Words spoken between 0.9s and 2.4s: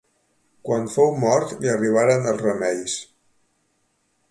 fou mort li arribaren